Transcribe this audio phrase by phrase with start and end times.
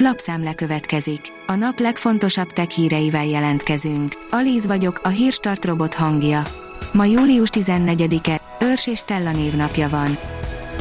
[0.00, 1.20] Lapszemle következik.
[1.46, 4.12] A nap legfontosabb tech híreivel jelentkezünk.
[4.30, 6.46] Alíz vagyok, a hírstart robot hangja.
[6.92, 10.18] Ma július 14-e, Őrs és Stella névnapja van.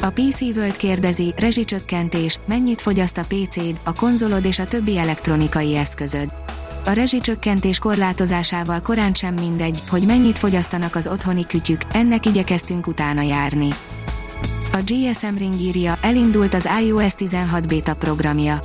[0.02, 5.76] A PC World kérdezi, rezsicsökkentés, mennyit fogyaszt a PC-d, a konzolod és a többi elektronikai
[5.76, 6.30] eszközöd.
[6.86, 13.22] A rezsicsökkentés korlátozásával korán sem mindegy, hogy mennyit fogyasztanak az otthoni kütyük, ennek igyekeztünk utána
[13.22, 13.70] járni.
[14.72, 18.60] A GSM Ring írja, elindult az iOS 16 beta programja.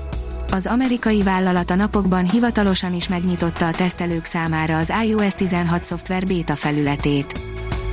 [0.54, 6.26] Az amerikai vállalat a napokban hivatalosan is megnyitotta a tesztelők számára az iOS 16 szoftver
[6.26, 7.40] beta felületét.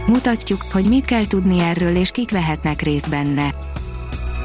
[0.08, 3.50] Mutatjuk, hogy mit kell tudni erről és kik vehetnek részt benne.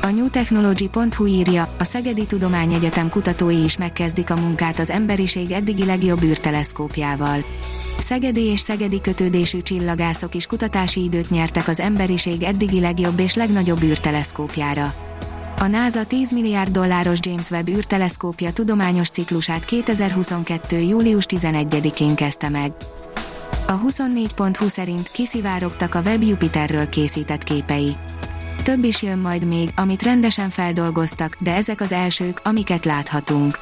[0.02, 6.22] A newtechnology.hu írja, a Szegedi Tudományegyetem kutatói is megkezdik a munkát az emberiség eddigi legjobb
[6.22, 7.44] űrteleszkópjával.
[7.98, 13.82] Szegedi és szegedi kötődésű csillagászok is kutatási időt nyertek az emberiség eddigi legjobb és legnagyobb
[13.82, 15.13] űrteleszkópjára.
[15.58, 20.78] A NASA 10 milliárd dolláros James Webb űrteleszkópja tudományos ciklusát 2022.
[20.78, 22.72] július 11-én kezdte meg.
[23.66, 27.96] A 24.20 szerint kiszivárogtak a Webb Jupiterről készített képei.
[28.62, 33.58] Több is jön majd még, amit rendesen feldolgoztak, de ezek az elsők, amiket láthatunk.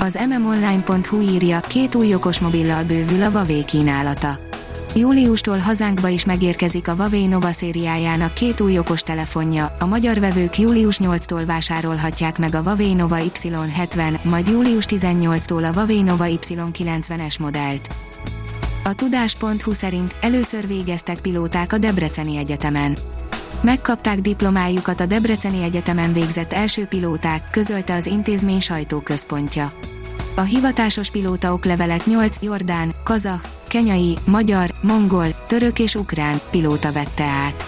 [0.00, 4.49] Az mmonline.hu írja, két új okosmobillal bővül a Huawei kínálata.
[4.94, 10.58] Júliustól hazánkba is megérkezik a Huawei Nova szériájának két új okos telefonja, a magyar vevők
[10.58, 17.40] július 8-tól vásárolhatják meg a Huawei Nova Y70, majd július 18-tól a Huawei Nova Y90-es
[17.40, 17.94] modellt.
[18.84, 22.96] A tudás.hu szerint először végeztek pilóták a Debreceni Egyetemen.
[23.60, 29.72] Megkapták diplomájukat a Debreceni Egyetemen végzett első pilóták, közölte az intézmény sajtóközpontja.
[30.36, 37.24] A hivatásos pilóta oklevelet 8 jordán, kazah, kenyai, magyar, mongol, török és ukrán pilóta vette
[37.24, 37.66] át.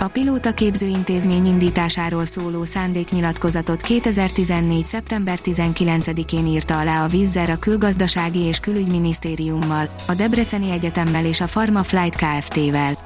[0.00, 4.86] A pilóta képzőintézmény indításáról szóló szándéknyilatkozatot 2014.
[4.86, 11.44] szeptember 19-én írta alá a Vizzer a külgazdasági és külügyminisztériummal, a Debreceni Egyetemmel és a
[11.44, 12.98] Pharma Flight Kft-vel.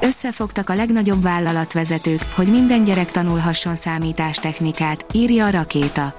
[0.00, 6.14] Összefogtak a legnagyobb vállalatvezetők, hogy minden gyerek tanulhasson számítástechnikát, írja a rakéta.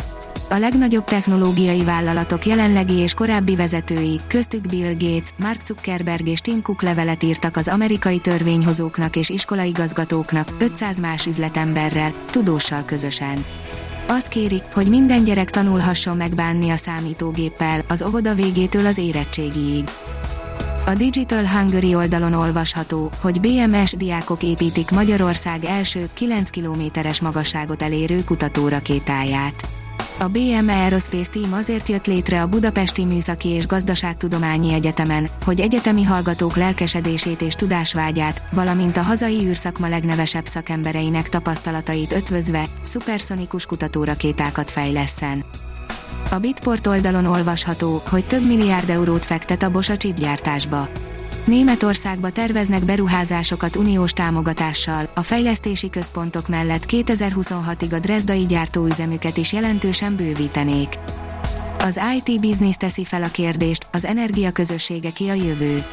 [0.52, 6.62] A legnagyobb technológiai vállalatok jelenlegi és korábbi vezetői, köztük Bill Gates, Mark Zuckerberg és Tim
[6.62, 13.46] Cook levelet írtak az amerikai törvényhozóknak és iskolaigazgatóknak, 500 más üzletemberrel, tudóssal közösen.
[14.08, 19.90] Azt kérik, hogy minden gyerek tanulhasson megbánni a számítógéppel, az óvoda végétől az érettségiig.
[20.86, 28.24] A Digital Hungary oldalon olvasható, hogy BMS diákok építik Magyarország első 9 kilométeres magasságot elérő
[28.24, 29.81] kutatórakétáját.
[30.18, 36.04] A BM Aerospace Team azért jött létre a Budapesti Műszaki és Gazdaságtudományi Egyetemen, hogy egyetemi
[36.04, 45.44] hallgatók lelkesedését és tudásvágyát, valamint a hazai űrszakma legnevesebb szakembereinek tapasztalatait ötvözve, szuperszonikus kutatórakétákat fejleszen.
[46.32, 50.88] A Bitport oldalon olvasható, hogy több milliárd eurót fektet a Bosch a csipgyártásba.
[51.46, 60.16] Németországba terveznek beruházásokat uniós támogatással, a fejlesztési központok mellett 2026-ig a Dresdai gyártóüzemüket is jelentősen
[60.16, 61.00] bővítenék.
[61.80, 65.84] Az IT Business teszi fel a kérdést, az energiaközössége ki a jövő.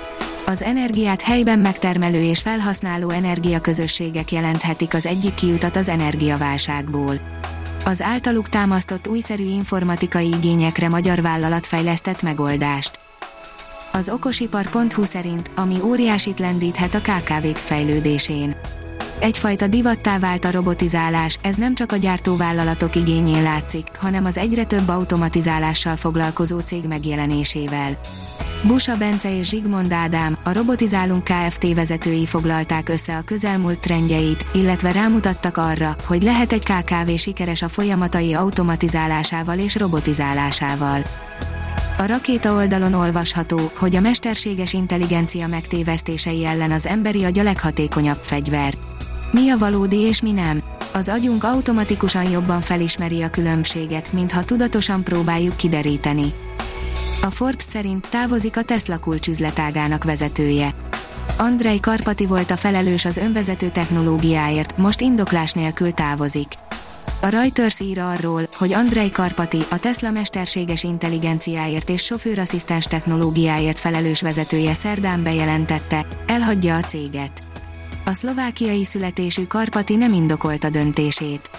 [0.46, 7.20] Az energiát helyben megtermelő és felhasználó energiaközösségek jelenthetik az egyik kiutat az energiaválságból.
[7.84, 13.06] Az általuk támasztott újszerű informatikai igényekre magyar vállalat fejlesztett megoldást
[13.98, 18.56] az okosipar.hu szerint, ami óriásit lendíthet a KKV-k fejlődésén.
[19.20, 24.64] Egyfajta divattá vált a robotizálás, ez nem csak a gyártóvállalatok igényén látszik, hanem az egyre
[24.64, 27.98] több automatizálással foglalkozó cég megjelenésével.
[28.62, 31.74] Busa Bence és Zsigmond Ádám, a Robotizálunk Kft.
[31.74, 37.68] vezetői foglalták össze a közelmúlt trendjeit, illetve rámutattak arra, hogy lehet egy KKV sikeres a
[37.68, 41.02] folyamatai automatizálásával és robotizálásával.
[42.00, 48.18] A rakéta oldalon olvasható, hogy a mesterséges intelligencia megtévesztései ellen az emberi agy a leghatékonyabb
[48.20, 48.74] fegyver.
[49.30, 50.62] Mi a valódi és mi nem?
[50.92, 56.32] Az agyunk automatikusan jobban felismeri a különbséget, mintha tudatosan próbáljuk kideríteni.
[57.22, 60.70] A Forbes szerint távozik a Tesla kulcsüzletágának vezetője.
[61.36, 66.48] Andrei Karpati volt a felelős az önvezető technológiáért, most indoklás nélkül távozik.
[67.20, 74.20] A Reuters ír arról, hogy Andrei Karpati, a Tesla mesterséges intelligenciáért és sofőrasszisztens technológiáért felelős
[74.20, 77.42] vezetője szerdán bejelentette, elhagyja a céget.
[78.04, 81.50] A szlovákiai születésű Karpati nem indokolta döntését.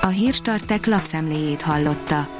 [0.00, 2.39] A hírstartek lapszemléjét hallotta.